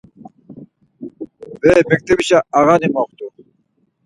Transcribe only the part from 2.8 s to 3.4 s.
moxtu.